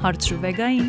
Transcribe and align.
Հարցրուվեգային 0.00 0.86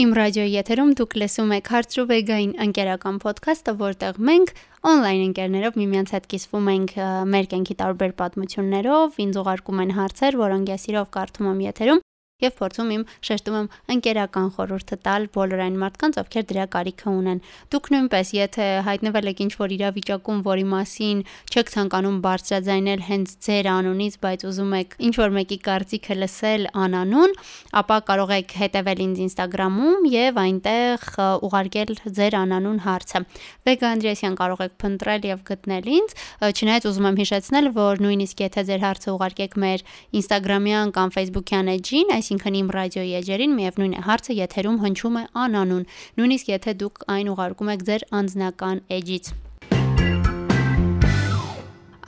Իմ 0.00 0.14
ռադիոյի 0.18 0.52
եթերում 0.54 0.90
դուք 0.98 1.14
լսում 1.22 1.52
եք 1.56 1.70
Հարցրուվեգային 1.74 2.52
ընկերական 2.64 3.20
ոդքասթը, 3.22 3.74
որտեղ 3.84 4.20
մենք 4.30 4.52
on-line 4.90 5.24
ընկերներով 5.28 5.78
միմյանց 5.80 6.12
հետ 6.16 6.28
կիսվում 6.34 6.70
ենք 6.74 6.94
մեր 7.34 7.50
կենքի 7.54 7.76
տարբեր 7.82 8.14
պատմություններով, 8.22 9.18
ինձ 9.26 9.40
ուղարկում 9.44 9.82
են 9.86 9.94
հարցեր, 10.00 10.38
որոնք 10.42 10.74
ես 10.74 10.86
իրով 10.90 11.10
կարդում 11.18 11.50
եմ 11.50 11.66
եթերում 11.70 12.02
եւ 12.40 12.54
փորձում 12.60 12.90
եմ 12.94 13.04
շեշտում 13.28 13.56
եմ 13.60 13.68
ընկերական 13.94 14.48
խորհուրդը 14.56 14.96
տալ 15.06 15.26
բոլոր 15.34 15.62
այն 15.66 15.76
մարդկանց, 15.80 16.18
ովքեր 16.20 16.44
դրա 16.50 16.66
կարիքը 16.74 17.08
ունեն։ 17.20 17.40
Դուք 17.70 17.90
նույնպես, 17.94 18.32
եթե 18.40 18.66
հայտնվել 18.86 19.30
եք 19.30 19.42
ինչ-որ 19.44 19.74
իրավիճակում, 19.76 20.38
որի 20.50 20.66
մասին 20.70 21.22
չեք 21.50 21.72
ցանկանում 21.74 22.18
բարձրաձայնել 22.24 23.00
հենց 23.10 23.34
ձեր 23.46 23.70
անունից, 23.70 24.14
բայց 24.24 24.44
ուզում 24.50 24.72
եք 24.80 24.96
ինչ-որ 25.10 25.34
մեկի 25.40 25.58
կարծիքը 25.70 26.14
լսել 26.20 26.62
անանուն, 26.80 27.34
ապա 27.80 27.96
կարող 28.10 28.34
եք 28.40 28.54
հետևել 28.60 29.02
ինձ 29.04 29.22
Instagram-ում 29.26 30.08
եւ 30.10 30.40
այնտեղ 30.40 31.06
ուղարկել 31.50 31.92
ձեր 32.20 32.36
անանուն 32.40 32.78
հարցը։ 32.86 33.22
Վեգա 33.70 33.90
Անդրեասյան 33.90 34.36
կարող 34.40 34.64
եք 34.66 34.74
փնտրել 34.80 35.26
եւ 35.30 35.42
գտնել 35.50 35.90
ինձ, 36.00 36.14
չնայած 36.50 36.88
ուզում 36.90 37.08
եմ 37.10 37.20
հիշեցնել, 37.20 37.70
որ 37.76 38.02
նույնիսկ 38.04 38.42
եթե 38.44 38.64
ձեր 38.70 38.84
հարցը 38.86 39.10
ուղարկեք 39.14 39.56
մեր 39.60 39.84
Instagram-յան 40.20 40.92
կամ 40.96 41.14
Facebook-յան 41.16 41.70
էջին, 41.74 42.12
այս 42.16 42.29
այսինքն 42.30 42.56
իմ 42.60 42.68
ռադիոյի 42.70 43.14
էջերին 43.18 43.54
միևնույն 43.58 43.94
է 43.98 44.02
հարցը 44.06 44.34
եթերում 44.38 44.76
հնչում 44.84 45.16
է 45.18 45.22
անանուն, 45.44 45.86
նույնիսկ 46.20 46.50
եթե 46.50 46.74
դուք 46.82 47.00
այն 47.14 47.30
ուղարկում 47.32 47.70
եք 47.74 47.82
ձեր 47.88 48.04
անձնական 48.20 48.82
էջից։ 48.98 49.30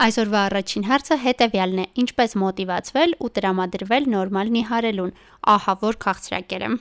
Այսօրվա 0.03 0.39
առաջին 0.47 0.87
հարցը 0.87 1.17
հետևյալն 1.23 1.83
է. 1.83 1.85
ինչպես 2.03 2.31
մոտիվացվել 2.43 3.11
ու 3.19 3.31
տրամադրվել 3.35 4.03
նորմալ 4.15 4.47
նիհարելուն։ 4.55 5.11
Ահա 5.53 5.73
որ 5.83 5.99
քաղցրակեր 6.07 6.63
եմ։ 6.67 6.75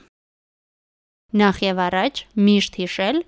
Նախ 1.33 1.57
եւ 1.65 1.79
առաջ 1.83 2.15
միշտ 2.47 2.75
հիշել, 2.83 3.19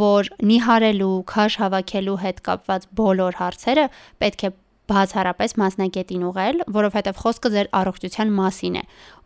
որ 0.00 0.30
նիհարելու, 0.42 1.16
քաշ 1.30 1.56
հավաքելու 1.62 2.16
հետ 2.24 2.38
կապված 2.48 2.86
բոլոր 2.98 3.36
հարցերը 3.40 3.84
պետք 4.24 4.40
է 4.42 4.50
բացառապես 4.90 5.54
մասնագետին 5.60 6.24
ուղղել, 6.28 6.58
որովհետև 6.76 7.20
խոսքը 7.22 7.50
ձեր 7.54 7.68
առողջության 7.80 8.32
մասին 8.38 8.74
է։ 8.80 8.82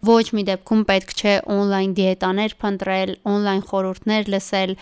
Ոչ 0.08 0.26
մի 0.38 0.42
դեպքում 0.48 0.82
պետք 0.90 1.14
չէ 1.18 1.34
on-line 1.54 1.96
դիետաներ 1.98 2.54
փնտրել, 2.62 3.12
on-line 3.32 3.64
խորհուրդներ 3.70 4.30
լսել, 4.34 4.74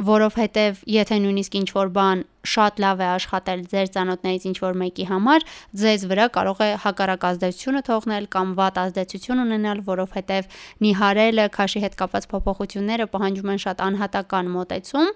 որովհետև 0.00 0.82
եթե 0.88 1.16
նույնիսկ 1.20 1.56
ինչ 1.60 1.68
որ 1.76 1.90
բան 1.96 2.22
շատ 2.50 2.78
լավ 2.80 3.00
է 3.04 3.06
աշխատել 3.10 3.64
ձեր 3.68 3.88
ծանոթներից 3.94 4.44
ինչ 4.48 4.56
որ 4.64 4.78
մեկի 4.80 5.04
համար, 5.10 5.44
ձեզ 5.76 6.06
վրա 6.08 6.26
կարող 6.36 6.62
է 6.64 6.68
հակառակ 6.84 7.26
ազդեցությունը 7.30 7.82
թողնել 7.88 8.28
կամ 8.32 8.54
վատ 8.60 8.80
ազդեցություն 8.80 9.42
ունենալ, 9.44 9.82
որովհետև 9.90 10.56
նիհարելը, 10.86 11.46
քաշի 11.56 11.84
հետ 11.84 11.98
կապված 12.00 12.28
փոփոխությունները 12.32 13.08
պահանջում 13.12 13.52
են 13.52 13.62
շատ 13.66 13.84
անհատական 13.90 14.50
մոտեցում 14.56 15.12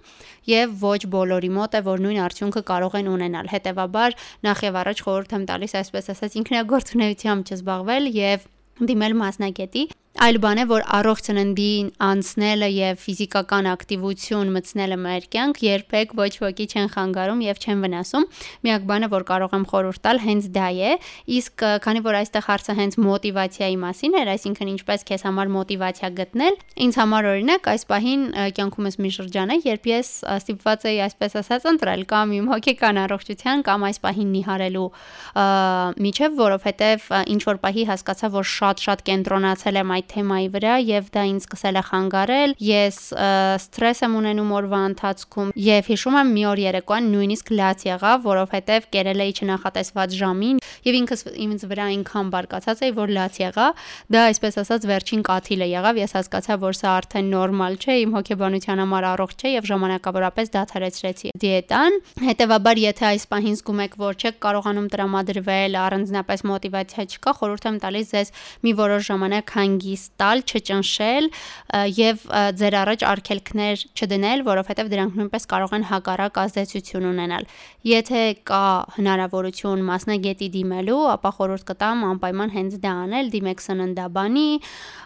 եւ 0.53 0.79
ոչ 0.85 1.01
բոլորի 1.17 1.51
մոտ 1.57 1.81
է, 1.81 1.83
որ 1.89 2.05
նույն 2.05 2.23
արդյունքը 2.29 2.65
կարող 2.69 3.01
են 3.01 3.13
ունենալ։ 3.15 3.53
Հետևաբար 3.57 4.19
նախ 4.45 4.65
եւ 4.69 4.81
առաջ 4.85 5.05
խորհուրդ 5.09 5.37
եմ 5.41 5.49
տալիս 5.49 5.77
այսպես 5.81 6.13
ասած 6.13 6.41
ինքնագործունեությամբ 6.45 7.53
չզբաղվել 7.55 8.11
եւ 8.21 8.49
դիմել 8.85 9.21
մասնագետի 9.25 9.85
Այլ 10.15 10.37
բան 10.39 10.61
է, 10.63 10.65
որ 10.71 10.85
առողջ 10.95 11.25
ծննդին 11.27 11.87
անցնելը 12.07 12.67
եւ 12.71 12.99
ֆիզիկական 13.03 13.67
ակտիվություն 13.67 14.51
մտցնելը 14.55 14.99
մեր 15.03 15.25
կյանք 15.35 15.57
երբեք 15.65 16.13
ոչ 16.21 16.29
ոքի 16.45 16.67
չեն 16.71 16.87
խանգարում 16.95 17.41
եւ 17.43 17.59
չեն 17.59 17.83
վնասում։ 17.83 18.27
Միակ 18.63 18.87
բանը, 18.91 19.09
որ 19.11 19.25
կարող 19.31 19.57
եմ 19.59 19.65
խորհուրդ 19.73 20.03
տալ, 20.07 20.21
հենց 20.23 20.47
դա 20.55 20.69
է։ 20.71 20.93
Իսկ 21.35 21.65
քանի 21.83 22.03
որ 22.07 22.19
այստեղ 22.21 22.47
հարցը 22.47 22.77
հենց 22.79 22.97
մոտիվացիայի 23.05 23.79
մասին 23.83 24.15
էր, 24.23 24.31
այսինքն 24.35 24.71
ինչպես 24.75 25.05
քեզ 25.11 25.27
համար 25.27 25.53
մոտիվացիա 25.59 26.11
գտնել, 26.15 26.59
ինձ 26.85 26.99
համար 27.03 27.29
օրինակ 27.35 27.69
այս 27.75 27.85
պահին 27.91 28.23
կյանքումս 28.55 28.99
մի 29.03 29.11
շրջան 29.19 29.51
է, 29.51 29.59
երբ 29.67 29.91
ես 29.91 30.09
ստիպված 30.39 30.89
էի 30.95 30.99
այսպես 31.11 31.37
ասած 31.43 31.69
ընտրել 31.75 32.07
կամ 32.15 32.35
իմ 32.39 32.49
հոգեկան 32.55 33.03
առողջության 33.03 33.67
կամ 33.67 33.87
այս 33.91 33.99
պահին 34.05 34.33
նիհարելու 34.39 34.89
միջև, 36.05 36.39
որովհետեւ 36.45 37.09
ինչ 37.35 37.43
որ 37.51 37.61
պահի 37.65 37.85
հասկացա, 37.91 38.33
որ 38.35 38.51
շատ-շատ 38.55 39.05
կենտրոնացել 39.09 39.81
եմ 39.83 39.95
այդ 39.95 40.04
այդ 40.05 40.11
թեմայի 40.13 40.49
վրա 40.53 40.75
եւ 40.85 41.09
դա 41.15 41.23
ինձ 41.33 41.45
սկսել 41.45 41.79
է 41.81 41.83
խանգարել։ 41.89 42.55
Ես 42.69 42.99
սթրես 43.65 44.03
եմ 44.05 44.17
ունենում 44.21 44.53
օրվա 44.59 44.81
ընթացքում 44.91 45.53
եւ 45.65 45.89
հիշում 45.91 46.17
եմ 46.21 46.33
մի 46.35 46.45
օր 46.51 46.63
երեկոյան 46.65 47.09
նույնիսկ 47.15 47.53
լաց 47.55 47.85
եղավ, 47.89 48.19
որովհետեւ 48.29 48.89
կերել 48.95 49.25
էի 49.25 49.33
չնախատեսված 49.35 50.17
ժամին 50.21 50.61
եւ 50.85 50.99
ինքս 51.01 51.25
ինձ 51.45 51.65
վրա 51.71 51.85
այնքան 51.95 52.31
բարկացած 52.35 52.83
էի, 52.85 52.93
որ 52.99 53.13
լաց 53.15 53.39
եղա։ 53.41 53.67
Դա 54.15 54.25
այսպես 54.29 54.59
ասած 54.65 54.87
վերջին 54.91 55.23
կաթիլը 55.25 55.69
եղավ։ 55.71 56.01
Ես 56.05 56.15
հասկացա, 56.19 56.57
որ 56.65 56.77
սա 56.77 56.91
արդեն 56.99 57.31
նորմալ 57.35 57.79
չէ, 57.81 57.97
իմ 58.05 58.15
հոգեբանության 58.19 58.83
համար 58.85 59.07
առողջ 59.15 59.45
չէ 59.45 59.53
եւ 59.55 59.69
ժամանակավորապես 59.71 60.53
դադարեցրեցի 60.55 61.33
դիետան։ 61.45 61.99
Հետևաբար, 62.29 62.83
եթե 62.85 63.07
այս 63.15 63.27
պահին 63.33 63.59
զգում 63.65 63.83
եք, 63.85 63.97
որ 64.05 64.19
չեք 64.21 64.39
կարողանում 64.45 64.89
տրամադրվել, 64.95 65.79
առանձնապես 65.85 66.45
մոտիվացիա 66.53 67.07
չկա, 67.15 67.35
խորհուրդ 67.41 67.69
եմ 67.71 67.79
տալիս 67.85 68.13
ձեզ 68.15 68.33
մի 68.65 68.73
որոշ 68.85 69.09
ժամանակ 69.09 69.55
հանգի 69.55 69.94
հանգիստ 69.95 70.11
տալ, 70.19 70.43
չճնշել 70.45 71.27
եւ 71.95 72.25
ձեր 72.59 72.75
առաջ 72.83 73.01
արգելքներ 73.11 73.77
չդնել, 73.95 74.43
որովհետեւ 74.49 74.91
դրանք 74.91 75.19
նույնպես 75.19 75.47
կարող 75.55 75.75
են 75.79 75.85
հակառակ 75.91 76.39
ազդեցություն 76.45 77.07
ունենալ։ 77.11 77.47
Եթե 77.85 78.23
կա 78.49 78.65
հնարավորություն 78.99 79.85
մասնագետի 79.85 80.49
դիմելու, 80.55 81.01
ապա 81.15 81.31
խորհուրդ 81.39 81.65
կտամ 81.71 82.05
անպայման 82.11 82.55
հենց 82.55 82.77
դա 82.85 82.93
անել, 83.05 83.31
դիմեք 83.35 83.65
սննդաբանի, 83.65 84.49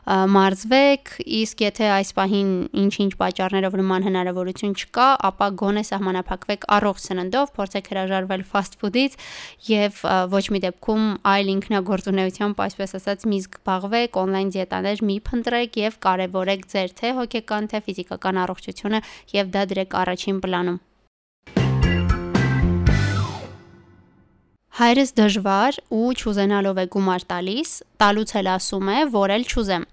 մարզվեք, 0.08 1.12
իսկ 1.38 1.64
եթե 1.68 1.88
այս 1.98 2.12
պահին 2.16 2.52
ինչ-ինչ 2.82 3.12
պատճառներով 3.18 3.74
նման 3.82 4.06
հնարավորություն 4.08 4.76
չկա, 4.78 5.08
ապա 5.28 5.48
գոնե 5.58 5.82
սահմանափակվեք 5.88 6.64
առողջ 6.78 7.02
սննդով, 7.08 7.52
փորձեք 7.58 7.90
հրաժարվել 7.92 8.44
fast 8.48 8.78
food-ից 8.80 9.18
եւ 9.68 10.00
ոչ 10.32 10.44
մի 10.54 10.62
դեպքում 10.64 11.04
այլ 11.28 11.52
ինքնագործունեությամբ, 11.58 12.62
այսպես 12.68 12.96
ասած, 12.98 13.26
մի 13.28 13.42
զբաղվեք, 13.44 14.18
on-line 14.22 14.54
դիետա 14.54 14.77
հաղթանիշ 14.78 15.00
մի 15.08 15.16
փնտրեք 15.26 15.76
եւ 15.78 15.94
կարեւորեք 16.04 16.60
ձեր 16.70 16.92
թե 16.98 17.08
հոգեկան 17.18 17.64
թե 17.72 17.78
ֆիզիկական 17.86 18.36
առողջությունը 18.44 19.00
եւ 19.34 19.50
դա 19.54 19.62
դրեք 19.72 19.96
առաջին 19.98 20.38
պլանում։ 20.44 20.78
Հայրս 24.78 25.10
դժվար 25.18 25.78
ու 25.90 26.10
չուզենալով 26.14 26.76
է 26.78 26.84
գումար 26.94 27.22
տալիս, 27.26 27.70
տալուց 27.98 28.32
էլ 28.38 28.50
ասում 28.54 28.90
է, 28.94 28.98
որ 29.10 29.32
էլ 29.34 29.46
չուզեմ։ 29.50 29.86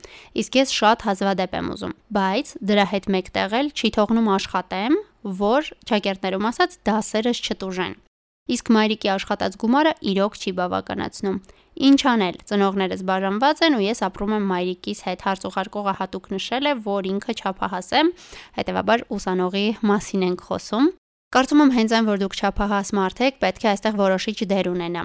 Իսկ 0.46 0.58
ես 0.62 0.74
շատ 0.78 1.06
հազվադեպ 1.10 1.56
եմ 1.58 1.72
ուզում, 1.74 1.96
բայց 2.14 2.52
դրա 2.70 2.86
հետ 2.94 3.08
մեկտեղ 3.16 3.56
էլ 3.66 3.72
չի 3.74 3.90
թողնում 3.98 4.30
աշխատեմ, 4.36 5.00
որ 5.42 5.72
ճակերտներում 5.90 6.50
ասած 6.54 6.78
դասերս 6.86 7.42
չտուժեն։ 7.50 7.98
Իսկ 8.46 8.70
մայրիկի 8.78 9.10
աշխատած 9.16 9.58
գումարը 9.66 9.94
իրոք 10.14 10.38
չի 10.38 10.52
բավականացնում։ 10.62 11.42
Ինչ 11.76 12.00
անել։ 12.08 12.36
Ծնողներս 12.48 13.02
բաժանված 13.10 13.62
են 13.68 13.74
ու 13.76 13.84
ես 13.84 14.02
ապրում 14.08 14.36
եմ 14.36 14.46
մայրիկիս 14.52 15.02
հետ։ 15.06 15.26
Հարցուղարկողը 15.28 15.94
հատուկ 16.00 16.30
նշել 16.32 16.70
է, 16.72 16.74
որ 16.88 17.10
ինքը 17.12 17.36
չափահաս 17.36 17.90
է, 18.00 18.04
հետեւաբար 18.60 19.06
ուսանողի 19.12 19.68
մասին 19.92 20.26
ենք 20.32 20.46
խոսում։ 20.48 20.92
Կարծում 21.36 21.64
եմ 21.66 21.76
հենց 21.76 21.96
այն, 22.00 22.12
որ 22.16 22.22
դուք 22.24 22.40
չափահաս 22.40 22.96
մարդ 22.96 23.24
եք, 23.28 23.40
պետք 23.44 23.66
է 23.66 23.72
այստեղ 23.76 24.04
որոշիչ 24.06 24.38
դեր 24.56 24.72
ունենա։ 24.72 25.04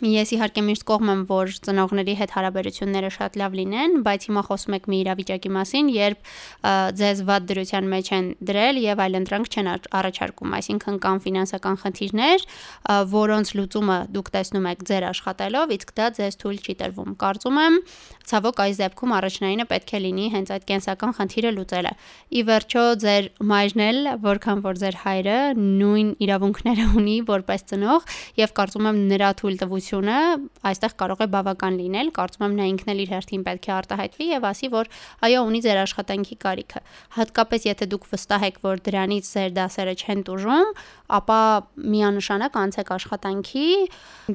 Ես 0.00 0.30
իհարկե 0.32 0.62
միշտ 0.64 0.84
կողմ 0.88 1.10
եմ, 1.12 1.22
որ 1.28 1.50
ծնողների 1.66 2.12
հետ 2.16 2.30
հարաբերությունները 2.32 3.08
շատ 3.12 3.34
լավ 3.38 3.56
լինեն, 3.58 3.96
բայց 4.06 4.22
հիմա 4.28 4.42
խոսում 4.46 4.76
եք 4.78 4.86
մի 4.88 5.00
իրավիճակի 5.02 5.50
մասին, 5.52 5.90
երբ 5.92 6.30
ձեզ 6.96 7.20
վատ 7.28 7.46
դրության 7.50 7.90
մեջ 7.92 8.08
են 8.16 8.30
դրել 8.48 8.80
եւ 8.82 9.02
այլ 9.04 9.18
ընտրանք 9.20 9.52
չեն 9.52 9.68
առաջարկում, 10.00 10.54
այսինքն 10.58 10.96
կան 11.04 11.20
ֆինանսական 11.28 11.76
խնդիրներ, 11.82 12.46
որոնց 13.12 13.52
լուծումը 13.52 13.98
դուք 14.16 14.32
տեսնում 14.32 14.66
եք 14.72 14.82
ձեր 14.88 15.06
աշխատելով, 15.12 15.76
իսկ 15.76 15.94
դա 16.00 16.06
ձեզ 16.16 16.40
թույլ 16.40 16.58
չի 16.62 16.74
տրվում։ 16.82 17.12
Կարծում 17.20 17.60
եմ, 17.62 17.78
ցավոք 18.32 18.64
այս 18.64 18.80
դեպքում 18.80 19.12
առաջնայինը 19.12 19.66
պետք 19.76 19.92
է 19.92 20.02
լինի 20.02 20.26
հենց 20.32 20.52
այդ 20.56 20.66
կենսական 20.72 21.14
խնդիրը 21.20 21.50
լուծելը։ 21.52 21.92
Ի 22.32 22.42
վերջո 22.48 22.84
ձեր 23.02 23.30
մայրն 23.52 23.82
էլ, 23.82 24.00
որքան 24.22 24.62
որ 24.62 24.80
ձեր 24.82 24.98
հայրը 25.02 25.38
նույն 25.62 26.12
իրավունքները 26.22 26.86
ունի 27.02 27.16
որպես 27.28 27.66
ծնող 27.72 28.06
եւ 28.40 28.54
կարծում 28.62 28.88
եմ 28.92 29.02
նրա 29.12 29.30
թույլ 29.42 29.58
տվությունը 29.62 29.81
հաջողությունը 29.82 30.16
այստեղ 30.62 30.92
կարող 31.00 31.22
է 31.22 31.26
բավական 31.32 31.74
լինել, 31.80 32.08
կարծում 32.14 32.44
եմ 32.46 32.54
նա 32.58 32.66
ինքն 32.70 32.90
էլ 32.92 33.00
իր 33.02 33.10
հերթին 33.12 33.42
պետք 33.46 33.66
է 33.66 33.72
արտահայտվի 33.76 34.26
եւ 34.30 34.46
ասի, 34.46 34.68
որ 34.72 34.90
այո, 35.26 35.40
ունի 35.48 35.60
ձեր 35.66 35.78
աշխատանքի 35.82 36.36
կարիքը։ 36.42 36.82
Հատկապես 37.18 37.66
եթե 37.66 37.88
դուք 37.92 38.06
վստահ 38.12 38.46
եք, 38.46 38.60
որ 38.62 38.82
դրանից 38.86 39.30
ձեր 39.32 39.50
դասերը 39.58 39.94
չեն 40.02 40.22
տուժում, 40.28 40.70
ապա 41.12 41.40
միանշանակ 41.92 42.58
անցեք 42.62 42.92
աշխատանքի։ 42.96 43.66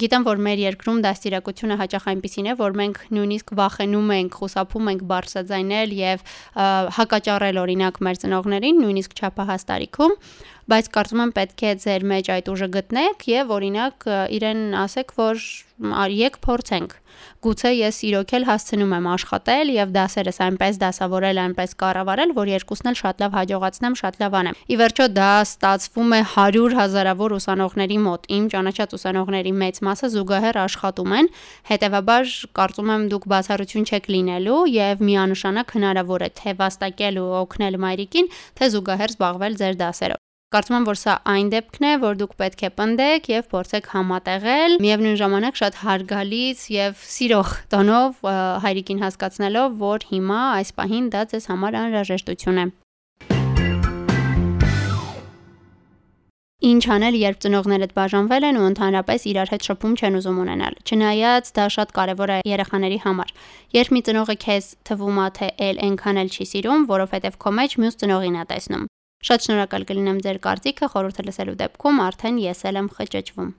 Գիտեմ, 0.04 0.28
որ 0.28 0.44
մեր 0.48 0.62
երկրում 0.68 1.00
դաստիարակությունը 1.08 1.80
հաճախ 1.82 2.08
այնպեսին 2.12 2.48
է, 2.48 2.58
որ 2.60 2.78
մենք 2.82 3.02
նույնիսկ 3.18 3.56
վախենում 3.58 4.14
ենք, 4.18 4.38
խուսափում 4.38 4.92
ենք 4.94 5.02
բարձրաձայնել 5.08 5.96
եւ 5.98 6.28
հակաճառել 6.98 7.62
օրինակ 7.64 8.02
մեր 8.08 8.22
ծնողներին, 8.28 8.82
նույնիսկ 8.84 9.18
չափահաս 9.18 9.68
տարիքում 9.72 10.16
բայց 10.68 10.88
կարծում 10.92 11.22
եմ 11.24 11.30
պետք 11.36 11.62
է 11.64 11.70
ձեր 11.80 12.06
մեջ 12.12 12.30
այդ 12.34 12.50
ուժը 12.52 12.68
գտնեք 12.74 13.22
եւ 13.32 13.52
օրինակ 13.56 14.06
իրեն 14.36 14.64
ասեք, 14.84 15.14
որ 15.16 15.37
որ 15.78 16.14
եկ 16.18 16.40
փորձենք։ 16.44 16.96
Գուցե 17.46 17.70
ես 17.78 17.98
իրոք 18.08 18.32
էլ 18.38 18.46
հասցնում 18.48 18.94
եմ 18.98 19.08
աշխատել 19.14 19.72
եւ 19.74 19.92
դասերս 19.94 20.40
այնպես 20.46 20.80
դասավորել, 20.82 21.40
այնպես 21.44 21.74
կառավարել, 21.82 22.34
որ 22.38 22.52
երկուսն 22.54 22.90
էլ 22.92 22.98
շատ 23.02 23.24
լավ 23.24 23.38
հաջողացնեմ, 23.38 23.98
շատ 24.02 24.20
լավ 24.22 24.38
անեմ։ 24.42 24.58
Ի 24.58 24.78
վերջո 24.82 25.08
դա 25.18 25.30
ստացվում 25.46 26.16
է 26.18 26.22
100 26.34 26.78
հազարավոր 26.82 27.36
ուսանողների 27.38 28.00
մոտ։ 28.08 28.28
Իմ 28.38 28.50
ճանաչած 28.54 28.98
ուսանողների 28.98 29.54
մեծ 29.62 29.82
մասը 29.88 30.12
զուգահեռ 30.18 30.62
աշխատում 30.66 31.18
են, 31.22 31.32
հետեւաբար 31.72 32.36
կարծում 32.58 32.94
եմ 32.98 33.10
դուք 33.14 33.28
բացառություն 33.38 33.88
չեք 33.88 34.12
լինելու 34.18 34.62
եւ 34.74 35.04
միանշանակ 35.10 35.76
հնարավոր 35.78 36.28
է 36.28 36.32
թե 36.42 36.58
վաստակել 36.62 37.22
ու 37.22 37.34
օգնել 37.46 37.82
մայրիկին, 37.86 38.32
թե 38.58 38.72
զուգահեռ 38.78 39.18
զբաղվել 39.18 39.62
ձեր 39.62 39.84
դասերով։ 39.86 40.17
Կարծում 40.48 40.76
եմ, 40.78 40.84
որ 40.88 40.96
սա 40.96 41.14
այն 41.28 41.48
դեպքն 41.52 41.86
է, 41.88 41.90
որ 42.00 42.20
դուք 42.22 42.34
պետք 42.40 42.62
է 42.64 42.68
պնդեք 42.78 43.26
եւ 43.34 43.48
փորձեք 43.52 43.90
համատեղել, 43.92 44.76
միևնույն 44.80 45.18
ժամանակ 45.20 45.60
շատ 45.60 45.80
հարգալից 45.82 46.62
եւ 46.72 47.02
սիրող 47.04 47.52
տոնով 47.74 48.24
հայրիկին 48.64 49.04
հասկացնելով, 49.04 49.76
որ 49.84 50.08
հիմա 50.14 50.40
այս 50.62 50.74
պահին 50.80 51.12
դա 51.18 51.26
ձեզ 51.34 51.50
համար 51.52 51.78
անհրաժեշտություն 51.82 52.64
է։ 52.64 52.66
Ինչ 56.72 56.84
անել, 56.96 57.22
երբ 57.28 57.44
ծնողներդ 57.44 57.92
բաժանվել 58.00 58.48
են 58.48 58.58
ու 58.64 58.68
ընդհանրապես 58.72 59.30
իրար 59.36 59.52
հետ 59.52 59.68
շփում 59.68 60.00
չեն 60.00 60.18
ուզում 60.24 60.40
ունենալ։ 60.48 60.80
Չնայած 60.88 61.52
դա 61.60 61.66
շատ 61.76 61.96
կարևոր 62.00 62.34
է 62.34 62.42
երեխաների 62.56 63.04
համար։ 63.04 63.36
Երբ 63.78 63.94
մի 63.94 64.02
ծնողը 64.08 64.36
քեզ 64.48 64.76
թվում 64.88 65.24
է 65.28 65.30
թե 65.38 65.56
ել 65.68 65.82
այնքան 65.92 66.22
էլ 66.24 66.32
չի 66.34 66.54
սիրում, 66.56 66.92
որովհետև 66.96 67.42
քո 67.44 67.58
մեջ 67.62 67.82
մյուս 67.84 68.00
ծնողին 68.02 68.40
է 68.42 68.48
տեսնում։ 68.56 68.94
Շատ 69.26 69.48
շնորհակալ 69.48 69.88
կլինեմ 69.90 70.20
ձեր 70.26 70.42
կարծիքը, 70.44 70.92
խորհուրդը 70.94 71.24
լսելու 71.30 71.56
դեպքում 71.64 72.04
արդեն 72.08 72.44
ես 72.44 72.68
էլ 72.70 72.82
եմ 72.84 72.92
խճճվում։ 72.98 73.56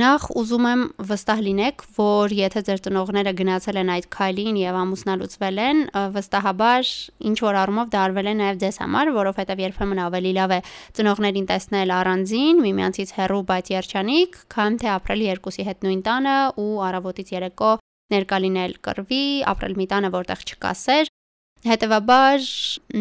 Նախ 0.00 0.22
ուզում 0.40 0.66
եմ 0.70 0.82
վստահ 1.10 1.40
լինեք, 1.44 1.82
որ 1.96 2.32
եթե 2.32 2.60
ձեր 2.68 2.78
ծնողները 2.86 3.32
գնացել 3.40 3.80
են 3.80 3.90
այդ 3.94 4.06
քայլին 4.14 4.60
եւ 4.60 4.78
ամուսնալուծվել 4.80 5.58
են, 5.64 5.82
վստահաբար 6.14 6.92
ինչ 7.30 7.36
որ 7.44 7.58
առումով 7.60 7.90
դա 7.92 8.00
արվել 8.06 8.30
է 8.30 8.34
նաեւ 8.38 8.62
ձեզ 8.62 8.78
համար, 8.80 9.12
որովհետեւ 9.18 9.62
երբեմն 9.66 10.00
ավելի 10.06 10.32
լավ 10.38 10.54
է 10.56 10.60
ծնողներին 10.96 11.50
տեսնել 11.50 11.94
առանձին, 12.00 12.64
միմյանցից 12.64 13.14
հեռու, 13.20 13.44
բայց 13.50 13.72
երջանիկ, 13.76 14.40
քան 14.56 14.80
թե 14.80 14.90
ապրել 14.96 15.24
երկուսի 15.28 15.68
հետ 15.68 15.84
նույն 15.84 16.02
տանը 16.08 16.36
ու 16.64 16.72
առավոտից 16.88 17.34
երեկո 17.36 17.70
ներկա 18.10 18.38
լինել 18.46 18.72
կռվի, 18.88 19.24
ապրել 19.52 19.74
մի 19.76 19.86
տանը, 19.90 20.14
որտեղ 20.16 20.48
չկա 20.48 20.72
սեր 20.80 21.12
Հետևաբար 21.60 22.44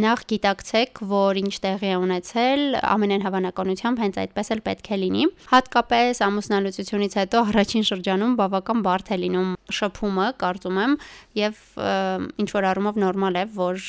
նախ 0.03 0.21
գիտակցեք, 0.27 0.99
որ 1.07 1.37
ինչ 1.39 1.51
տեղի 1.63 1.91
է 1.93 1.99
ունեցել, 2.03 2.63
ամենայն 2.91 3.21
հավանականությամբ 3.23 4.01
հենց 4.03 4.17
այդպես 4.19 4.51
էլ 4.55 4.61
պետք 4.65 4.89
է 4.91 4.97
լինի։ 4.99 5.27
Հատկապես 5.51 6.19
ամուսնալուծությունից 6.27 7.15
հետո 7.19 7.43
առաջին 7.53 7.87
շրջանում 7.89 8.33
բավական 8.41 8.81
բարդ 8.83 9.11
է 9.15 9.17
լինում 9.21 9.53
շփումը, 9.79 10.27
կարծում 10.43 10.81
եմ, 10.83 10.97
եւ 11.39 11.63
ինչ 12.43 12.49
որ 12.59 12.67
առումով 12.73 12.99
նորմալ 12.99 13.39
է, 13.39 13.45
որ 13.55 13.87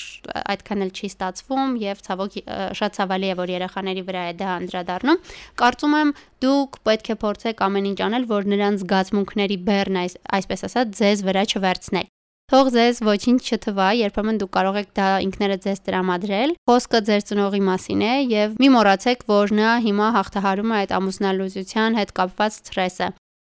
այդքան 0.54 0.86
էլ 0.86 0.94
չի 0.94 1.10
ստացվում 1.10 1.74
եւ 1.82 2.06
ցավոք 2.06 2.38
շատ 2.78 2.96
ցավալի 3.00 3.34
է, 3.34 3.36
որ 3.42 3.54
երեխաների 3.58 4.06
վրա 4.06 4.24
է 4.30 4.38
դա 4.38 4.54
անդրադառնում։ 4.60 5.20
Կարծում 5.66 5.98
եմ 6.04 6.14
դուք 6.46 6.80
պետք 6.86 7.10
է 7.10 7.18
փորձեք 7.26 7.66
ամեն 7.66 7.90
ինչ 7.90 7.98
անել, 8.06 8.30
որ 8.30 8.48
նրանց 8.54 8.86
զգացմունքների 8.86 9.60
բեռն 9.66 10.00
այս 10.06 10.18
այսպես 10.40 10.66
ասած 10.70 10.96
ձեզ 11.02 11.26
վրա 11.26 11.46
չվերցնեք 11.50 12.16
Թող 12.50 12.68
ձեզ 12.74 12.98
ոչինչ 13.06 13.38
չթվա, 13.46 13.88
երբեմն 13.94 14.38
դուք 14.40 14.50
կարող 14.56 14.76
եք 14.80 14.88
դա 14.98 15.08
ինքներդ 15.22 15.60
ձեզ 15.68 15.80
տրամադրել։ 15.86 16.54
Խոսքը 16.66 17.00
ձեր 17.06 17.20
ծնողի 17.28 17.60
մասին 17.62 18.00
է 18.02 18.14
եւ 18.26 18.56
մի 18.58 18.70
մոռացեք, 18.74 19.22
որ 19.30 19.52
նա 19.54 19.74
հիմա 19.84 20.08
հաղթահարում 20.16 20.72
է 20.74 20.80
այդ 20.80 20.94
ամուսնալուծության 20.98 21.98
հետ 22.00 22.12
կապված 22.18 22.56
սթրեսը։ 22.58 23.08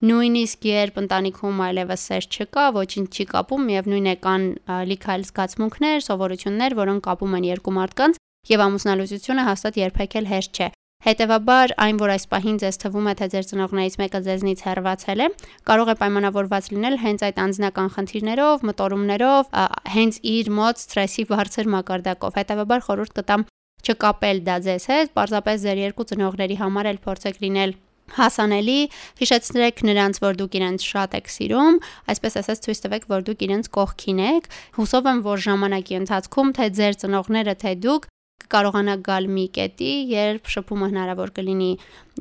Նույնիսկ 0.04 0.68
երբ 0.70 1.02
ընտանիքում 1.02 1.64
այլևս 1.66 2.06
սեր 2.06 2.30
չկա, 2.38 2.68
ոչինչ 2.78 3.08
չի 3.10 3.26
կապում, 3.34 3.66
միևնույն 3.74 4.06
է 4.06 4.14
կան 4.22 4.46
լիք 4.94 5.10
այլ 5.10 5.26
զգացմունքներ, 5.34 6.06
սովորություններ, 6.06 6.78
որոնք 6.84 7.04
կապում 7.10 7.34
են 7.34 7.50
երկու 7.50 7.76
մարդկանց, 7.82 8.22
եւ 8.54 8.64
ամուսնալուծությունը 8.68 9.50
հաստատ 9.50 9.82
երբեք 9.82 10.18
էլ 10.22 10.30
հեշտ 10.34 10.54
չէ։ 10.54 10.68
Հետևաբար, 11.04 11.74
այն 11.84 11.98
որ 12.00 12.10
այս 12.14 12.22
պահին 12.32 12.58
ձեզ 12.62 12.78
թվում 12.80 13.08
է, 13.10 13.12
թե 13.18 13.26
ձեր 13.34 13.46
ծնողներից 13.50 13.96
մեկը 14.00 14.20
ձեզնից 14.24 14.60
հեռացել 14.64 15.20
է, 15.20 15.26
կարող 15.68 15.90
է 15.92 15.94
պայմանավորված 16.00 16.70
լինել 16.72 16.96
հենց 17.04 17.24
այդ 17.28 17.40
անձնական 17.44 17.90
խնդիրներով, 17.96 18.64
մտորումներով, 18.70 19.50
հենց 19.94 20.18
իր 20.32 20.50
մոտ 20.56 20.80
սթրեսի 20.80 21.24
բարձր 21.28 21.70
մակարդակով։ 21.76 22.38
Հետևաբար 22.40 22.84
խորհուրդ 22.88 23.16
կտամ 23.20 23.44
չկապել 23.84 24.40
դա 24.48 24.56
ձեզ 24.64 24.86
հետ, 24.94 25.12
պարզապես 25.12 25.58
ձեր 25.68 25.82
երկու 25.84 26.08
ծնողների 26.08 26.56
համար 26.64 26.88
էլ 26.94 27.00
փորձեք 27.04 27.44
լինել 27.44 27.76
հասանելի, 28.14 28.80
հիշեցրեք 29.20 29.78
նրանց, 29.88 30.18
որ 30.24 30.36
դուք 30.40 30.56
իրենց 30.60 30.84
շատ 30.88 31.14
եք 31.18 31.30
սիրում, 31.34 31.78
այսպես 32.14 32.36
ասած 32.40 32.64
ցույց 32.64 32.80
տվեք, 32.84 33.06
որ 33.12 33.24
դուք 33.28 33.44
իրենց 33.48 33.70
կողքին 33.76 34.20
եք։ 34.24 34.48
Հուսով 34.76 35.08
եմ, 35.12 35.22
որ 35.24 35.44
ժամանակի 35.44 35.98
ընթացքում 36.04 36.52
թե 36.58 36.66
ձեր 36.78 36.98
ծնողները, 37.04 37.54
թե 37.64 37.72
դուք 37.84 38.08
կկարողանաք 38.44 39.00
գալ 39.08 39.28
մի 39.36 39.46
կետի, 39.56 39.92
երբ 40.14 40.50
շփումը 40.54 40.90
հնարավոր 40.92 41.32
կլինի 41.38 41.70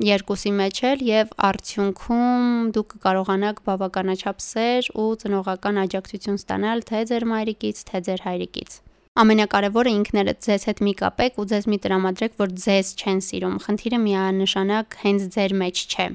երկուսի 0.08 0.52
մեջ 0.60 0.80
էլ 0.90 1.04
եւ 1.08 1.36
արդյունքում 1.50 2.48
դուք 2.76 2.88
կկարողանաք 2.94 3.62
բավականաչափ 3.68 4.42
սեր 4.48 4.90
ու 5.04 5.06
ծնողական 5.22 5.84
աջակցություն 5.84 6.40
ստանալ 6.42 6.84
թե 6.90 7.04
ձեր 7.12 7.28
մայրիկից, 7.34 7.84
թե 7.92 8.02
ձեր 8.08 8.26
հայրիկից։ 8.26 8.80
Ամենակարևորը 9.14 9.90
ինքներդ 9.94 10.38
ձեզ 10.42 10.62
հետ 10.68 10.80
մի 10.82 10.92
կապեք 10.98 11.36
ու 11.38 11.44
ձեզ 11.54 11.66
մի 11.70 11.76
տրամադրեք, 11.84 12.32
որ 12.40 12.54
ձեզ 12.64 12.88
չեն 12.98 13.20
սիրում։ 13.28 13.56
Խնդիրը 13.68 13.98
միանշանակ 14.08 14.96
հենց 15.04 15.26
ձեր 15.38 15.54
մեջ 15.60 15.82
չէ։ 15.86 16.06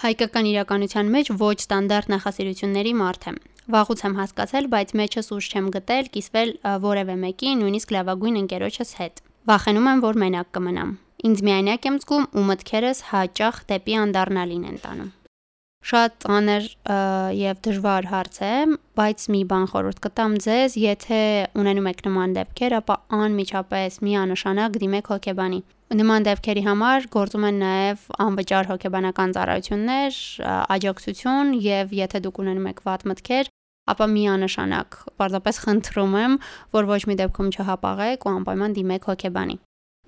Հայկական 0.00 0.46
իրականության 0.48 1.10
մեջ 1.12 1.30
ոչ 1.44 1.56
ստանդարտ 1.60 2.10
նախասիրությունների 2.14 2.92
մարդ 3.04 3.26
եմ։ 3.34 3.36
Վաղուց 3.70 4.02
եմ 4.08 4.14
հասկացել, 4.20 4.68
բայց 4.72 4.92
մեջս 5.00 5.30
ուժ 5.36 5.48
չեմ 5.52 5.70
գտել 5.76 6.10
կիսվել 6.16 6.50
որևէ 6.86 7.16
մեկի, 7.26 7.54
նույնիսկ 7.60 7.94
լավագույն 7.96 8.40
ընկերոջս 8.40 8.92
հետ։ 9.00 9.22
Վախենում 9.50 9.88
եմ, 9.90 10.04
որ 10.08 10.20
մենակ 10.24 10.52
կմնամ։ 10.56 10.90
Ինձ 11.30 11.46
միայնակ 11.50 11.88
եմ 11.90 11.96
զգում 12.00 12.28
ու 12.32 12.44
մտքերս 12.50 13.06
հաճախ 13.12 13.64
դեպի 13.70 13.96
անդառնալին 14.08 14.68
են 14.70 14.78
տանում։ 14.84 15.10
Շատ 15.80 16.16
ծանր 16.22 16.66
եւ 17.40 17.60
դժվար 17.64 18.08
հարց 18.10 18.34
է, 18.44 18.54
բայց 19.00 19.22
մի 19.32 19.40
բան 19.50 19.62
խորհուրդ 19.72 20.00
կտամ 20.04 20.34
ձեզ, 20.44 20.74
եթե 20.76 21.20
ունենում 21.56 21.88
եք 21.90 22.02
նման 22.04 22.34
դեպքեր, 22.36 22.74
ապա 22.80 22.96
անմիջապես 23.16 23.96
միանշանակ 24.04 24.76
դիմեք 24.82 25.08
հոգեբանի։ 25.14 25.60
Նման 26.00 26.26
դեպքերի 26.28 26.62
համար 26.68 27.08
գործում 27.16 27.46
են 27.48 27.56
նաև 27.64 28.04
անվճար 28.26 28.68
հոգեբանական 28.70 29.32
ծառայություններ, 29.36 30.20
աջակցություն 30.76 31.56
եւ 31.64 31.96
եթե 31.98 32.20
դուք 32.28 32.42
ունենում 32.44 32.68
եք 32.70 32.84
վատ 32.86 33.08
մտքեր, 33.10 33.50
ապա 33.90 34.06
միանշանակ 34.14 35.00
պարզապես 35.18 35.58
խնդրում 35.64 36.14
եմ, 36.20 36.38
որ 36.76 36.92
ոչ 36.92 37.00
մի 37.10 37.18
դեպքում 37.24 37.50
չհապաղեք 37.56 38.28
ու 38.28 38.32
անպայման 38.36 38.78
դիմեք 38.78 39.10
հոգեբանի։ 39.10 39.58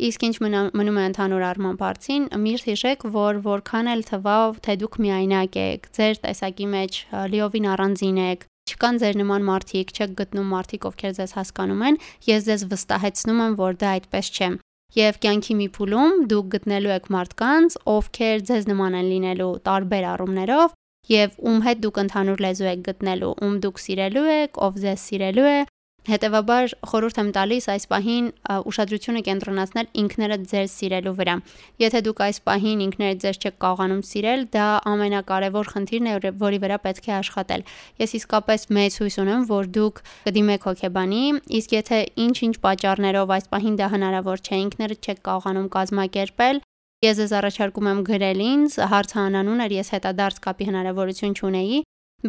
Իսկ 0.01 0.23
ինչ 0.25 0.37
մնում 0.43 0.99
է 0.99 1.03
ընդհանուր 1.11 1.43
առմամբ 1.51 1.83
հարցին, 1.85 2.23
միշտ 2.43 2.69
հիշեք, 2.71 3.03
որ 3.13 3.41
որքան 3.45 3.91
էլ 3.93 4.05
թվա, 4.09 4.37
թե 4.65 4.77
դուք 4.81 4.97
միայնակ 5.05 5.59
եք, 5.63 5.89
ձեր 5.99 6.21
տեսակի 6.23 6.69
մեջ 6.73 6.99
լիովին 7.33 7.69
առանձին 7.73 8.21
եք, 8.25 8.47
չկան 8.73 9.01
ձեր 9.03 9.19
նման 9.21 9.47
մարդիկ, 9.53 9.93
չեք 9.93 10.15
գտնում 10.23 10.49
մարդիկ, 10.57 10.87
ովքեր 10.89 11.13
ձեզ 11.19 11.35
հասկանում 11.37 11.83
են, 11.93 11.99
ես 12.33 12.47
ձեզ 12.49 12.65
վստահեցնում 12.73 13.43
եմ, 13.43 13.57
որ 13.61 13.77
դա 13.83 13.91
այդպես 13.99 14.31
չէ։ 14.33 14.49
Եվ 14.93 15.19
կյանքի 15.25 15.55
մի 15.61 15.67
փուլում 15.77 16.17
դուք 16.33 16.49
գտնելու 16.53 16.93
եք 16.93 17.07
մարդկանց, 17.13 17.77
ովքեր 17.93 18.43
ձեզ 18.49 18.67
նման 18.73 18.97
են 18.99 19.07
լինելու 19.13 19.53
տարբեր 19.69 20.09
առումներով 20.13 20.75
եւ 21.13 21.39
ում 21.53 21.63
հետ 21.67 21.79
դուք 21.83 22.01
ընդհանուր 22.03 22.43
լեզու 22.45 22.69
եք 22.73 22.83
գտնելու, 22.89 23.33
ում 23.43 23.55
դուք 23.65 23.81
սիրելու 23.83 24.27
եք, 24.37 24.61
ով 24.67 24.77
ձեզ 24.83 25.07
սիրելու 25.09 25.49
է։ 25.53 25.57
Հետևաբար 26.03 26.73
խորհուրդ 26.91 27.19
եմ 27.23 27.29
տալիս 27.37 27.67
այս 27.71 27.85
պահին 27.93 28.29
ուշադրությունը 28.71 29.21
կենտրոնացնել 29.29 29.91
ինքներդ 30.03 30.47
ձեր 30.51 30.65
սիրելու 30.73 31.13
վրա։ 31.21 31.37
Եթե 31.83 32.01
դուք 32.07 32.23
այս 32.27 32.41
պահին 32.49 32.83
ինքներդ 32.87 33.21
ձեզ 33.23 33.39
չեք 33.39 33.57
կարողանում 33.63 34.01
սիրել, 34.09 34.43
դա 34.57 34.67
ամենակարևոր 34.93 35.71
խնդիրն 35.75 36.11
է, 36.11 36.17
որի 36.43 36.59
վրա 36.67 36.79
պետք 36.89 37.07
է 37.07 37.15
աշխատել։ 37.21 37.65
Ես 38.03 38.17
իսկապես 38.19 38.67
մեծ 38.83 38.99
հույս 38.99 39.21
ունեմ, 39.23 39.47
որ 39.53 39.71
դուք 39.79 40.03
կդիմեք 40.27 40.69
հոգեբանի, 40.73 41.23
իսկ 41.63 41.77
եթե 41.79 42.03
ինչ-ինչ 42.27 42.55
պատճառներով 42.67 43.37
այս 43.39 43.49
պահին 43.55 43.79
դա 43.79 43.87
հնարավոր 43.95 44.43
չէ, 44.43 44.61
ինքներդ 44.67 45.07
չեք 45.07 45.25
կարողանում 45.31 45.73
կազմակերպել, 45.79 46.63
Ես 47.03 47.17
ձեզ 47.19 47.33
առաջարկում 47.35 47.87
եմ 47.91 48.01
գրել 48.07 48.41
ինձ, 48.47 48.75
հարցը 48.93 49.17
անանուն 49.23 49.63
էր, 49.65 49.73
ես 49.75 49.89
հետադարձ 49.91 50.37
կապի 50.45 50.67
հնարավորություն 50.69 51.33
չունեի, 51.35 51.79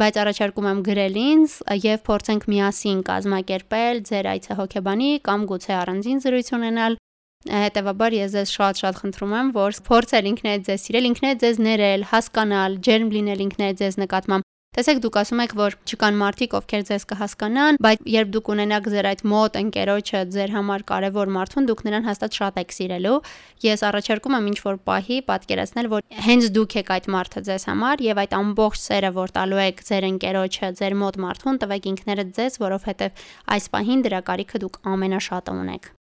բայց 0.02 0.16
առաջարկում 0.24 0.68
եմ 0.74 0.80
գրել 0.88 1.18
ինձ 1.24 1.56
եւ 1.84 2.00
փորձենք 2.08 2.46
միասին 2.54 3.00
կազմակերպել 3.10 4.00
ձեր 4.10 4.30
այցը 4.34 4.58
հոգեբանի 4.60 5.10
կամ 5.28 5.48
գուցե 5.54 5.74
առանձին 5.84 6.24
զրույց 6.24 6.50
ունենալ 6.58 6.98
Հետևաբար 7.44 8.14
ես 8.16 8.34
ձեզ 8.38 8.52
շատ-շատ 8.56 9.00
խնդրում 9.04 9.34
եմ, 9.36 9.48
որ 9.58 9.78
փորձել 9.84 10.28
ինքներդ 10.32 10.62
ձեզ 10.68 10.84
սիրել, 10.88 11.08
ինքներդ 11.10 11.42
ձեզ 11.44 11.58
ներել, 11.66 12.06
հասկանալ, 12.14 12.78
ջերմ 12.88 13.10
լինել 13.16 13.44
ինքներդ 13.44 13.80
ձեզ 13.84 13.98
նկատմամբ 14.00 14.48
Տեսեք, 14.74 15.00
դուք 15.04 15.18
ասում 15.22 15.42
եք, 15.44 15.52
որ 15.54 15.76
չկան 15.86 16.16
մարդիկ, 16.18 16.54
ովքեր 16.58 16.84
ձեզ 16.88 17.04
կհասկանան, 17.12 17.78
բայց 17.86 18.00
երբ 18.10 18.30
դուք 18.34 18.48
ունենաք 18.54 18.88
ձեր 18.90 19.08
այդ 19.12 19.20
մոտ 19.30 19.58
ընկերոջը 19.60 20.22
ձեր 20.34 20.54
համար 20.56 20.86
կարևոր 20.90 21.32
մարդուն, 21.36 21.68
դուք 21.70 21.84
նրան 21.86 22.08
հաստատ 22.10 22.38
շատ 22.40 22.58
եք 22.64 22.74
սիրելու։ 22.74 23.20
Ես 23.68 23.84
առաջարկում 23.86 24.38
եմ 24.40 24.48
ինչ-որ 24.50 24.80
պահի 24.90 25.20
պատկերացնել, 25.30 25.90
որ 25.94 26.02
հենց 26.26 26.50
դուք 26.58 26.76
եք 26.82 26.90
այդ 26.98 27.10
մարդը 27.14 27.44
ձեզ 27.54 27.68
համար 27.70 28.04
եւ 28.10 28.24
այդ 28.24 28.34
ամբողջ 28.42 28.82
սերը, 28.82 29.14
որ 29.14 29.36
տալու 29.38 29.62
եք 29.62 29.86
ձեր 29.94 30.10
ընկերոջը, 30.10 30.72
ձեր 30.82 30.98
մոտ 31.04 31.22
մարդուն, 31.22 31.62
տվեք 31.62 31.88
ինքներդ 31.94 32.34
ձեզ, 32.34 32.58
որովհետեւ 32.66 33.24
այս 33.54 33.70
պահին 33.78 34.04
դրա 34.10 34.24
կարիքը 34.34 34.64
դուք 34.66 34.82
ամենաշատը 34.90 35.58
ունեք։ 35.62 35.94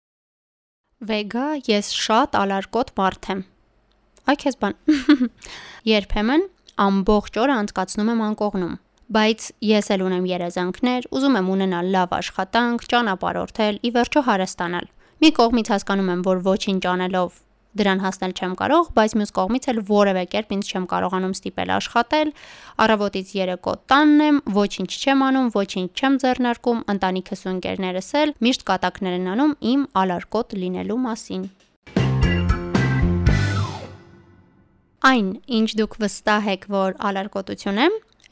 Վեգա, 1.12 1.46
ես 1.68 1.92
շատ 1.98 2.40
ալարկոտ 2.40 2.96
մարդ 3.01 3.32
եմ։ 3.36 3.40
Այ 4.32 4.36
քեզ 4.38 4.58
բան։ 4.62 4.75
Երբեմն 5.92 6.44
ամբողջ 6.82 7.38
օրը 7.42 7.60
անցկացնում 7.62 8.10
եմ 8.12 8.24
անկողնում։ 8.32 8.74
Բայց 9.12 9.46
ես 9.68 9.88
էլ 9.92 10.04
ունեմ 10.08 10.26
երազանքներ, 10.32 11.08
ուզում 11.12 11.38
եմ 11.42 11.48
ունենալ 11.56 11.94
լավ 11.96 12.14
աշխատանք, 12.22 12.86
ճանապարհորդել, 12.94 13.80
ի 13.84 13.90
վերջո 13.98 14.22
հարստանալ։ 14.32 14.92
Մի 15.22 15.30
կողմից 15.38 15.72
հասկանում 15.76 16.12
եմ, 16.16 16.22
որ 16.32 16.44
ոչինչ 16.48 16.84
անելով 16.96 17.40
դրան 17.82 18.02
հասնել 18.04 18.34
չեմ 18.36 18.54
կարող, 18.60 18.90
բայց 18.98 19.14
մյուս 19.20 19.32
կողմից 19.38 19.68
էլ 19.72 19.80
որևէ 19.92 20.24
կերպ 20.32 20.50
ինձ 20.56 20.72
չեմ 20.72 20.88
կարողանում 20.92 21.36
ստիպել 21.38 21.72
աշխատել։ 21.78 22.34
Առավոտից 22.84 23.32
երեկո 23.38 23.74
տանն 23.92 24.26
եմ, 24.28 24.42
ոչինչ 24.60 24.92
չեմ 24.92 25.26
անում, 25.30 25.50
ոչինչ 25.56 25.90
չեմ 25.96 26.20
ձեռնարկում, 26.26 26.84
ընտանիքս 26.96 27.46
ու 27.48 27.52
ընկերներս 27.56 28.14
էլ 28.22 28.36
միշտ 28.48 28.68
կատակներ 28.72 29.18
են 29.22 29.34
անում 29.36 29.58
իմ 29.72 29.90
ալարկոտ 30.04 30.58
լինելու 30.66 31.04
մասին։ 31.08 31.44
Այն, 35.01 35.29
ինչ 35.50 35.70
դուք 35.79 35.96
վստահ 35.98 36.48
եք, 36.51 36.65
որ 36.70 36.91
ալարկոտություն 37.10 37.79
է, 37.81 37.86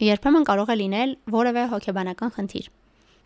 երբեմն 0.06 0.44
կարող 0.46 0.70
է 0.70 0.76
լինել 0.78 1.16
որևէ 1.34 1.64
հոգեբանական 1.72 2.34
խնդիր։ 2.36 2.68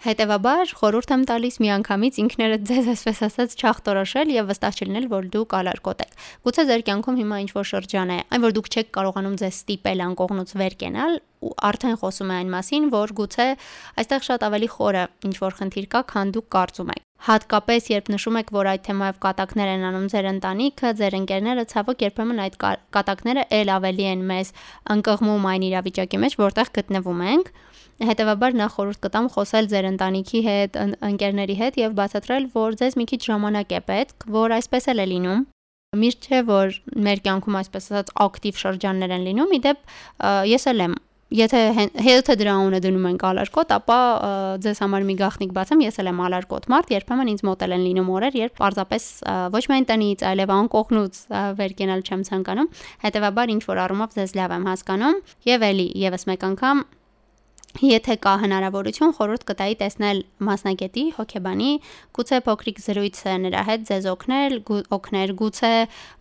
Հետևաբար 0.04 0.72
խորհուրդ 0.80 1.12
եմ 1.16 1.26
տալիս 1.28 1.58
միանգամից 1.64 2.20
ինքներդ 2.24 2.64
ձեզ 2.70 2.88
այսպես 2.94 3.20
ասած 3.28 3.58
չախտորոշել 3.60 4.32
եւ 4.36 4.48
վստահ 4.52 4.80
չլինել, 4.80 5.10
որ 5.12 5.28
դուք 5.36 5.56
ալարկոտ 5.60 6.04
եք։ 6.08 6.18
Գուցե 6.48 6.66
ձեր 6.72 6.84
կյանքում 6.88 7.20
հիմա 7.20 7.38
ինչ 7.44 7.52
որ 7.60 7.68
շրջան 7.72 8.16
է, 8.16 8.20
այն 8.32 8.44
որ 8.48 8.56
դուք 8.56 8.68
չեք 8.74 8.92
կարողանում 8.96 9.38
ձեզ 9.44 9.60
ստիպել 9.64 10.04
անկողնուց 10.08 10.56
վեր 10.64 10.76
կենալ, 10.84 11.16
ու 11.44 11.56
արդեն 11.68 11.98
խոսում 12.04 12.32
է 12.32 12.36
այն 12.40 12.54
մասին, 12.56 12.92
որ 12.96 13.16
գուցե 13.20 13.48
այստեղ 14.04 14.28
շատ 14.28 14.48
ավելի 14.48 14.70
խորը 14.76 15.04
ինչ 15.28 15.36
որ 15.44 15.58
խնդիր 15.60 15.88
կա, 15.92 16.04
քան 16.14 16.36
դուք 16.36 16.48
կարծում 16.56 16.94
եք։ 16.96 17.04
Հատկապես 17.24 17.86
երբ 17.88 18.10
նշում 18.12 18.38
եք, 18.42 18.50
որ 18.52 18.68
այդ 18.74 18.82
թեմայով 18.84 19.20
կատակներ 19.24 19.70
են 19.74 19.84
անում 19.90 20.08
ձեր 20.12 20.26
ընտանիքը, 20.34 20.90
ձեր 21.00 21.14
ընկերները, 21.20 21.64
ցավոք 21.72 22.04
երբեմն 22.04 22.42
այդ 22.44 22.58
կատակները 22.98 23.46
ել 23.64 23.72
ավելի 23.78 24.08
են 24.12 24.26
մեզ 24.34 24.52
ընկղմում 24.98 25.48
այն 25.54 25.66
իրավիճակի 25.70 26.20
մեջ, 26.24 26.36
որտեղ 26.44 26.74
գտնվում 26.80 27.24
ենք 27.34 27.54
Հետևաբար 28.02 28.56
նախ 28.58 28.72
խորհուրդ 28.74 29.00
կտամ 29.06 29.28
խոսել 29.36 29.68
ձեր 29.70 29.88
ընտանիքի 29.90 30.40
հետ, 30.48 30.78
ընկերների 31.08 31.56
հետ 31.60 31.76
եւ 31.78 31.92
բացատրել, 32.00 32.48
որ 32.56 32.78
ձեզ 32.82 32.98
մի 33.00 33.06
քիչ 33.12 33.20
ժամանակ 33.28 33.74
է 33.78 33.82
պետք, 33.90 34.26
որ 34.34 34.56
այսպես 34.58 34.90
էլ 34.94 35.04
է 35.04 35.06
լինում։ 35.14 35.44
Միշտ 36.04 36.28
չէ, 36.28 36.40
որ 36.50 36.78
մեր 37.06 37.22
կյանքում 37.28 37.58
այսպես 37.62 37.90
ասած 37.94 38.12
ակտիվ 38.26 38.62
շրջաններ 38.64 39.14
են 39.14 39.26
լինում, 39.30 39.54
իդեպ 39.60 39.94
ես 40.50 40.66
էլ 40.74 40.86
եմ 40.88 40.96
Եթե 41.34 41.60
հետը 42.06 42.36
դրա 42.38 42.56
ունը 42.68 42.80
դնում 42.84 43.06
ենք 43.10 43.24
ալարկոտ, 43.26 43.72
ապա 43.80 44.00
ձեզ 44.62 44.82
համար 44.84 45.06
մի 45.10 45.16
գաղտնիք 45.18 45.54
բացեմ, 45.58 45.84
ես 45.88 46.00
էլ 46.04 46.10
եմ 46.12 46.22
ալարկոտ 46.28 46.68
մարդ, 46.70 46.94
երբեմն 46.94 47.32
ինձ 47.34 47.44
մոտ 47.50 47.66
են 47.66 47.86
լինում 47.88 48.12
օրեր, 48.14 48.38
երբ 48.44 48.58
պարզապես 48.62 49.08
ոչ 49.58 49.64
միայն 49.74 49.88
տնից, 49.90 50.26
այլև 50.30 50.54
անկողնուց 50.62 51.22
վեր 51.58 51.78
կենալ 51.82 52.06
չեմ 52.06 52.26
ցանկանում։ 52.30 52.74
Հետևաբար 53.08 53.56
ինչ 53.58 53.64
որ 53.74 53.86
առումով 53.90 54.20
ձեզ 54.20 54.36
լավ 54.38 54.58
եմ 54.62 54.68
հասկանում, 54.70 55.24
եւ 55.50 55.72
էլի 55.74 55.88
եւս 56.06 56.30
մեկ 56.30 56.46
անգամ 56.54 56.86
Եթե 57.82 58.16
կա 58.22 58.32
հնարավորություն, 58.38 59.14
խորհուրդ 59.18 59.44
կտայի 59.50 59.76
տեսնել 59.80 60.20
մասնագետի, 60.46 61.04
հոգեբանի, 61.18 61.70
գուցե 62.14 62.38
փոքրիկ 62.46 62.82
զրույցը 62.84 63.34
նրա 63.44 63.64
հետ 63.66 63.88
ձեզ 63.90 64.06
օգնել, 64.14 64.54
օգներ, 64.94 65.34
գուցե 65.42 65.72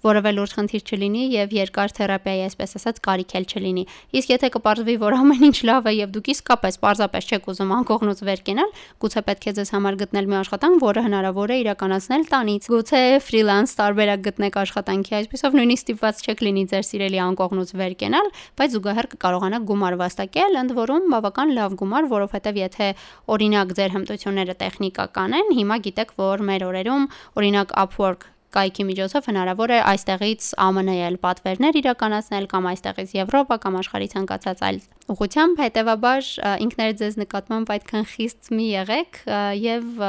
որևէ 0.09 0.32
լուրջ 0.32 0.54
խնդիր 0.56 0.82
չլինի 0.88 1.25
եւ 1.37 1.52
երկար 1.59 1.92
թերապիայի, 1.99 2.42
այսպես 2.49 2.73
ասած, 2.80 3.00
կարիք 3.04 3.35
էլ 3.37 3.47
չլինի։ 3.52 3.85
Իսկ 4.16 4.32
եթե 4.32 4.50
կպարզվի, 4.56 4.97
որ 5.02 5.16
ամեն 5.21 5.44
ինչ 5.52 5.59
լավ 5.68 5.90
է 5.92 5.92
եւ 5.92 6.14
դուք 6.16 6.32
իսկապես 6.32 6.80
պարզապես 6.82 7.28
չեք 7.32 7.47
ուզում 7.52 7.75
անկողնուց 7.76 8.25
վեր 8.32 8.42
կենալ, 8.49 8.73
գուցե 9.02 9.23
պետք 9.28 9.44
է 9.52 9.54
ձեզ 9.61 9.73
համար 9.76 10.00
գտնել 10.02 10.26
մի 10.32 10.37
աշխատանք, 10.40 10.82
որը 10.82 11.04
հնարավոր 11.04 11.52
է 11.52 11.56
իրականացնել 11.62 12.26
տանից։ 12.32 12.68
Գուցե 12.73 13.02
ֆրիլանս 13.28 13.76
տարբերակ 13.82 14.25
գտնեք 14.32 14.59
աշխատանքի, 14.62 15.12
այսպեսով 15.21 15.56
նույնիսկ 15.61 15.82
ստիպված 15.82 16.23
չեք 16.23 16.42
լինի 16.49 16.64
ձեր 16.73 16.85
սիրելի 16.88 17.23
անկողնուց 17.23 17.73
վեր 17.82 17.94
կենալ, 18.02 18.30
բայց 18.62 18.76
զուգահեռ 18.76 19.09
կկարողանաք 19.12 19.66
գումար 19.73 19.97
վաստակել, 20.02 20.59
ընդ 20.62 20.75
որում 20.78 21.09
բավական 21.12 21.41
բավական 21.42 21.56
լավ 21.58 21.75
գումար, 21.80 22.06
որովհետև 22.11 22.58
եթե 22.61 22.88
օրինակ 23.26 23.72
ձեր 23.75 23.90
հմտությունները 23.96 24.54
տեխնիկական 24.62 25.34
են, 25.38 25.49
հիմա 25.58 25.76
գիտեք, 25.82 26.14
որ 26.18 26.38
մեր 26.46 26.62
օրերում 26.70 27.04
օրինակ 27.38 27.75
Upwork 27.82 28.28
կայքի 28.52 28.84
միջոցով 28.84 29.26
հնարավոր 29.32 29.70
է 29.72 29.78
այստեղից 29.88 30.42
ԱՄՆ-ել 30.61 31.16
պատվերներ 31.25 31.76
իրականացնել 31.80 32.46
կամ 32.52 32.66
այստեղից 32.68 33.14
Եվրոպա 33.16 33.56
կամ 33.64 33.78
աշխարհի 33.80 34.08
ցանկացած 34.12 34.58
այլ 34.68 34.80
ուղությամբ 35.12 35.62
հետեւաբար 35.62 36.28
ինքներդ 36.66 37.00
ձեզ 37.00 37.16
նկատմամբ 37.22 37.72
այդքան 37.72 38.04
խիստ 38.12 38.52
մի 38.52 38.66
եղեք 38.76 39.20
եւ 39.56 40.04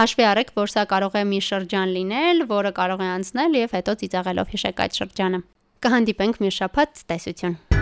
հաշվի 0.00 0.24
առեք, 0.30 0.54
որ 0.56 0.72
սա 0.72 0.86
կարող 0.88 1.20
է 1.20 1.24
մի 1.36 1.40
շրջան 1.50 1.92
լինել, 2.00 2.44
որը 2.48 2.72
կարող 2.80 3.04
է 3.04 3.10
անցնել 3.20 3.60
եւ 3.60 3.76
հետո 3.76 3.96
ծիծաղելով 4.00 4.56
հիշեք 4.56 4.84
այդ 4.88 5.02
շրջանը։ 5.04 5.44
Կհանդիպենք 5.84 6.40
մի 6.40 6.56
շաբաթ, 6.56 7.04
տեսություն։ 7.12 7.79